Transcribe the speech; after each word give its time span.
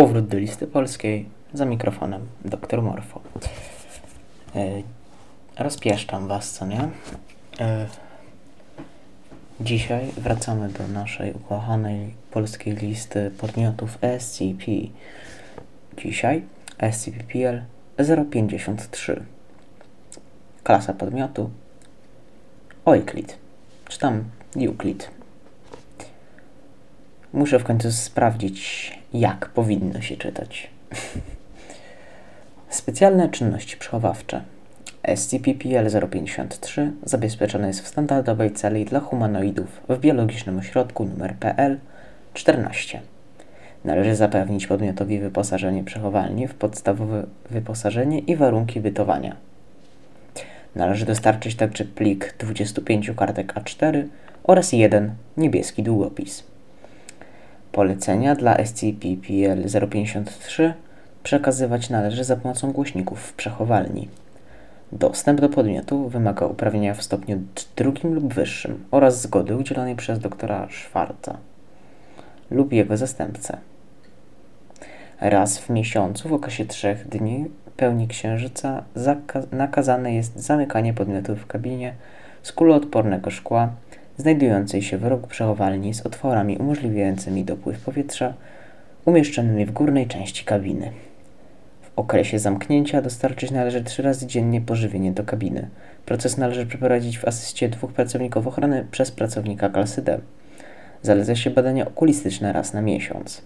Powrót 0.00 0.26
do 0.26 0.38
listy 0.38 0.66
polskiej 0.66 1.28
za 1.52 1.64
mikrofonem 1.64 2.28
dr 2.44 2.82
Morfo. 2.82 3.20
E, 4.54 4.82
rozpieszczam 5.58 6.28
Was, 6.28 6.50
co 6.50 6.66
nie? 6.66 6.88
E, 7.60 7.86
dzisiaj 9.60 10.06
wracamy 10.16 10.68
do 10.68 10.88
naszej 10.88 11.32
ukochanej 11.32 12.14
polskiej 12.30 12.74
listy 12.76 13.30
podmiotów 13.38 13.98
SCP. 14.18 14.64
Dzisiaj 15.96 16.42
SCP-PL 16.78 17.62
053. 18.30 19.22
Klasa 20.64 20.92
podmiotu 20.92 21.50
Euclid, 22.86 23.38
czy 23.88 23.98
tam 23.98 24.24
Euclid. 24.56 25.19
Muszę 27.40 27.58
w 27.58 27.64
końcu 27.64 27.92
sprawdzić, 27.92 28.92
jak 29.12 29.48
powinno 29.48 30.00
się 30.00 30.16
czytać. 30.16 30.70
Specjalne 32.68 33.28
czynności 33.28 33.76
przechowawcze. 33.76 34.42
SCP-PL-053 35.02 36.90
zabezpieczone 37.04 37.66
jest 37.66 37.80
w 37.80 37.88
standardowej 37.88 38.52
celi 38.52 38.84
dla 38.84 39.00
humanoidów 39.00 39.80
w 39.88 39.98
biologicznym 39.98 40.58
ośrodku 40.58 41.04
numer 41.04 41.34
PL 41.34 41.78
14. 42.34 43.00
Należy 43.84 44.14
zapewnić 44.14 44.66
podmiotowi 44.66 45.18
wyposażenie 45.18 45.84
przechowalni 45.84 46.48
w 46.48 46.54
podstawowe 46.54 47.26
wyposażenie 47.50 48.18
i 48.18 48.36
warunki 48.36 48.80
bytowania. 48.80 49.36
Należy 50.74 51.06
dostarczyć 51.06 51.54
także 51.54 51.84
plik 51.84 52.34
25 52.38 53.10
kartek 53.16 53.54
A4 53.54 54.04
oraz 54.44 54.72
jeden 54.72 55.14
niebieski 55.36 55.82
długopis. 55.82 56.49
Polecenia 57.72 58.34
dla 58.34 58.56
SCP-PL-053 58.56 60.72
przekazywać 61.22 61.90
należy 61.90 62.24
za 62.24 62.36
pomocą 62.36 62.72
głośników 62.72 63.20
w 63.20 63.32
przechowalni. 63.32 64.08
Dostęp 64.92 65.40
do 65.40 65.48
podmiotu 65.48 66.08
wymaga 66.08 66.46
uprawnienia 66.46 66.94
w 66.94 67.02
stopniu 67.02 67.42
drugim 67.76 68.14
lub 68.14 68.34
wyższym 68.34 68.84
oraz 68.90 69.20
zgody 69.20 69.56
udzielonej 69.56 69.96
przez 69.96 70.18
doktora 70.18 70.68
Schwarza 70.70 71.36
lub 72.50 72.72
jego 72.72 72.96
zastępcę. 72.96 73.58
Raz 75.20 75.58
w 75.58 75.70
miesiącu 75.70 76.28
w 76.28 76.32
okresie 76.32 76.64
trzech 76.64 77.08
dni 77.08 77.50
pełni 77.76 78.08
księżyca 78.08 78.82
nakazane 79.52 80.14
jest 80.14 80.38
zamykanie 80.38 80.94
podmiotu 80.94 81.36
w 81.36 81.46
kabinie 81.46 81.94
z 82.42 82.52
kuloodpornego 82.52 83.30
szkła 83.30 83.68
znajdującej 84.20 84.82
się 84.82 84.98
w 84.98 85.04
rogu 85.04 85.26
przechowalni 85.26 85.94
z 85.94 86.06
otworami 86.06 86.56
umożliwiającymi 86.56 87.44
dopływ 87.44 87.80
powietrza 87.84 88.34
umieszczonymi 89.04 89.66
w 89.66 89.70
górnej 89.70 90.06
części 90.06 90.44
kabiny. 90.44 90.92
W 91.82 91.90
okresie 91.96 92.38
zamknięcia 92.38 93.02
dostarczyć 93.02 93.50
należy 93.50 93.84
trzy 93.84 94.02
razy 94.02 94.26
dziennie 94.26 94.60
pożywienie 94.60 95.12
do 95.12 95.24
kabiny. 95.24 95.68
Proces 96.06 96.38
należy 96.38 96.66
przeprowadzić 96.66 97.18
w 97.18 97.24
asyście 97.24 97.68
dwóch 97.68 97.92
pracowników 97.92 98.46
ochrony 98.46 98.86
przez 98.90 99.10
pracownika 99.10 99.68
klasy 99.68 100.02
D. 100.02 100.20
Zaleca 101.02 101.36
się 101.36 101.50
badania 101.50 101.86
okulistyczne 101.86 102.52
raz 102.52 102.72
na 102.72 102.82
miesiąc. 102.82 103.42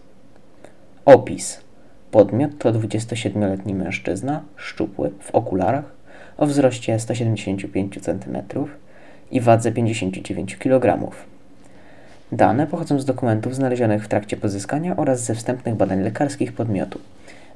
Opis. 1.04 1.60
Podmiot 2.10 2.58
to 2.58 2.72
27-letni 2.72 3.74
mężczyzna, 3.74 4.42
szczupły, 4.56 5.10
w 5.20 5.30
okularach, 5.30 5.84
o 6.36 6.46
wzroście 6.46 6.98
175 6.98 8.00
cm, 8.02 8.38
i 9.34 9.40
wadze 9.40 9.72
59 9.72 10.58
kg. 10.58 11.10
Dane 12.32 12.66
pochodzą 12.66 13.00
z 13.00 13.04
dokumentów 13.04 13.54
znalezionych 13.54 14.04
w 14.04 14.08
trakcie 14.08 14.36
pozyskania 14.36 14.96
oraz 14.96 15.20
ze 15.20 15.34
wstępnych 15.34 15.74
badań 15.74 16.00
lekarskich 16.00 16.52
podmiotu. 16.52 17.00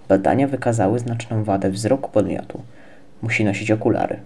Badania 0.09 0.49
wykazały 0.49 0.99
znaczną 0.99 1.44
wadę 1.44 1.71
wzroku 1.71 2.11
podmiotu. 2.11 2.62
Musi 3.22 3.44
nosić 3.44 3.71
okulary. 3.71 4.17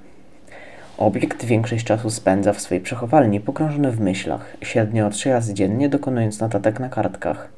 Obiekt 0.99 1.45
większość 1.45 1.85
czasu 1.85 2.11
spędza 2.11 2.53
w 2.53 2.61
swojej 2.61 2.85
przechowalni 2.85 3.41
pogrążony 3.41 3.91
w 3.91 4.01
myślach, 4.01 4.57
średnio 4.61 5.11
trzy 5.11 5.31
razy 5.31 5.55
dziennie 5.55 5.89
dokonując 5.89 6.41
notatek 6.41 6.81
na 6.81 6.89
kartkach. 6.89 7.49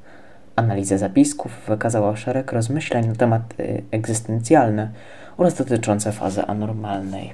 Analiza 0.56 0.98
zapisków 0.98 1.52
wykazała 1.68 2.16
szereg 2.16 2.52
rozmyśleń 2.52 3.06
na 3.06 3.14
tematy 3.14 3.82
egzystencjalne 3.90 4.88
oraz 5.36 5.54
dotyczące 5.54 6.12
fazy 6.12 6.44
anormalnej. 6.44 7.32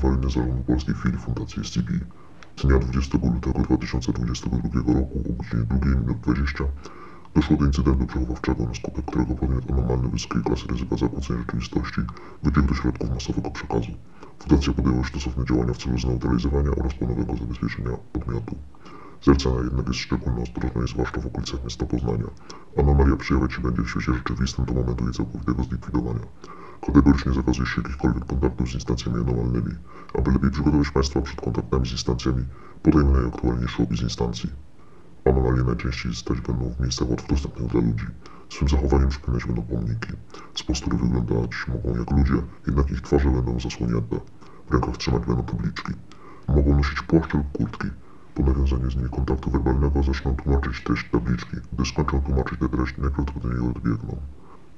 Awaryjny 0.00 0.30
Zarządu 0.30 0.62
Polskiej 0.62 0.94
Chwili 0.94 1.18
Fundacji 1.18 1.64
SCP 1.64 1.92
z 2.56 2.62
dnia 2.62 2.78
20 2.78 3.18
lutego 3.34 3.58
2022 3.62 4.92
roku 4.94 5.18
o 5.18 5.32
godzinie 5.32 5.64
2.20 5.64 6.64
doszło 7.34 7.56
do 7.56 7.64
incydentu 7.66 8.06
przechowawczego, 8.06 8.66
na 8.66 8.74
skutek 8.74 9.04
którego 9.04 9.34
podmiot 9.34 9.70
anormalny 9.70 10.08
wysokiej 10.08 10.42
klasy 10.42 10.66
ryzyka 10.68 10.96
zakłócenia 10.96 11.38
rzeczywistości 11.40 12.00
wybiegł 12.42 12.68
do 12.68 12.74
środków 12.74 13.10
masowego 13.10 13.50
przekazu. 13.50 13.92
Fundacja 14.38 14.72
podjęła 14.72 15.04
stosowne 15.04 15.44
działania 15.44 15.72
w 15.74 15.78
celu 15.78 15.98
zneutralizowania 15.98 16.70
oraz 16.70 16.94
ponownego 16.94 17.36
zabezpieczenia 17.36 17.90
podmiotu. 18.12 18.56
Zlecana 19.22 19.60
jednak 19.60 19.88
jest 19.88 20.00
szczególna 20.00 20.42
ostrożność, 20.42 20.92
zwłaszcza 20.92 21.20
w 21.20 21.26
okolicach 21.26 21.64
miasta 21.64 21.86
Poznania. 21.86 22.30
Anomalia 22.78 23.16
przejawiać 23.16 23.52
się 23.52 23.60
będzie 23.62 23.82
w 23.82 23.90
świecie 23.90 24.12
rzeczywistym 24.14 24.64
do 24.64 24.72
momentu 24.72 25.04
jej 25.04 25.14
całkowitego 25.14 25.62
zlikwidowania. 25.62 26.26
Kategorycznie 26.86 27.32
zakazuje 27.32 27.66
się 27.66 27.80
jakichkolwiek 27.82 28.24
kontaktów 28.24 28.70
z 28.70 28.74
instancjami 28.74 29.20
anormalnymi. 29.20 29.74
Aby 30.18 30.32
lepiej 30.32 30.50
przygotować 30.50 30.90
Państwa 30.90 31.22
przed 31.22 31.40
kontaktami 31.40 31.86
z 31.86 31.92
instancjami, 31.92 32.44
podajmy 32.82 33.12
najaktualniejszy 33.12 33.82
opis 33.82 34.02
instancji. 34.02 34.50
Anomalie 35.24 35.62
najczęściej 35.62 36.14
stać 36.14 36.40
będą 36.40 36.74
w 36.74 36.80
miejscach 36.80 37.10
łatwo 37.10 37.28
dostępnych 37.28 37.68
dla 37.68 37.80
ludzi. 37.80 38.06
Swym 38.50 38.68
zachowaniem 38.68 39.08
przypominać 39.08 39.46
będą 39.46 39.62
pomniki. 39.62 40.12
Z 40.54 40.62
postury 40.62 40.96
wyglądać 40.96 41.50
mogą 41.68 41.98
jak 41.98 42.10
ludzie, 42.10 42.42
jednak 42.66 42.90
ich 42.90 43.00
twarze 43.00 43.30
będą 43.30 43.60
zasłonięte. 43.60 44.20
W 44.68 44.72
rękach 44.72 44.96
trzymać 44.96 45.26
będą 45.26 45.42
tabliczki. 45.42 45.92
Mogą 46.48 46.76
nosić 46.76 47.02
płaszcze 47.02 47.38
lub 47.38 47.52
kurtki. 47.52 47.88
Po 48.40 48.46
nawiązaniu 48.46 48.90
z 48.90 48.96
nimi 48.96 49.08
kontaktu 49.08 49.50
werbalnego 49.50 50.02
zaczną 50.02 50.36
tłumaczyć 50.36 50.84
treść 50.84 51.10
tabliczki. 51.10 51.56
Gdy 51.72 51.84
skończą 51.84 52.22
tłumaczyć 52.22 52.58
tę 52.60 52.68
treść, 52.68 52.98
najprawdopodobniej 52.98 53.70
odbiegną. 53.70 54.16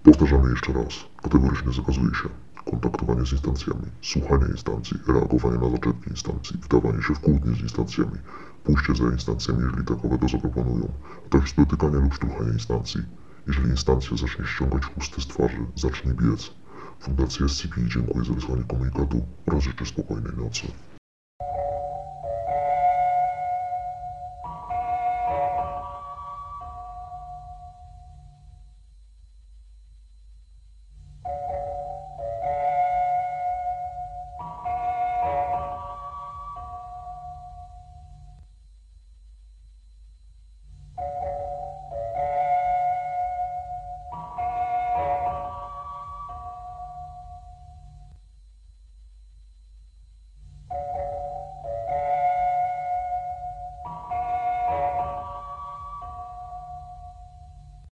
Powtarzamy 0.03 0.51
jeszcze 0.51 0.73
raz. 0.73 0.95
Kategorycznie 1.23 1.73
zakazuje 1.73 2.15
się 2.15 2.29
kontaktowanie 2.71 3.27
z 3.27 3.33
instancjami, 3.33 3.87
słuchanie 4.03 4.47
instancji, 4.51 4.99
reagowanie 5.09 5.59
na 5.59 5.71
zaczepki 5.71 6.11
instancji, 6.11 6.61
wdawanie 6.63 7.03
się 7.03 7.15
w 7.15 7.21
kłótnie 7.21 7.55
z 7.55 7.61
instancjami, 7.61 8.19
pójście 8.65 8.95
za 8.95 9.05
instancjami, 9.05 9.61
jeżeli 9.63 9.85
takowe 9.85 10.19
to 10.19 10.29
zaproponują, 10.29 10.89
a 11.27 11.29
także 11.29 11.55
dotykanie 11.57 11.97
lub 11.97 12.15
szturchanie 12.15 12.53
instancji. 12.53 13.01
Jeżeli 13.47 13.69
instancja 13.71 14.17
zacznie 14.17 14.47
ściągać 14.47 14.85
chusty 14.85 15.21
z 15.21 15.27
twarzy, 15.27 15.67
zacznie 15.77 16.15
biec. 16.15 16.51
Fundacja 17.01 17.49
SCP 17.49 17.75
dziękuję 17.87 18.25
za 18.25 18.33
wysłanie 18.33 18.65
komunikatu 18.65 19.27
oraz 19.47 19.63
życzę 19.63 19.87
spokojnej 19.87 20.33
nocy. 20.37 20.67